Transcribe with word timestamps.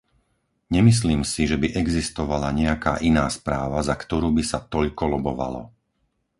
Nemyslím 0.75 1.21
si, 1.31 1.41
že 1.51 1.57
by 1.61 1.67
existovala 1.81 2.49
nejaká 2.61 2.93
iná 3.09 3.25
správa, 3.37 3.79
za 3.89 3.93
ktorú 4.03 4.27
by 4.37 4.41
sa 4.51 4.57
toľko 4.73 5.03
lobovalo. 5.13 5.61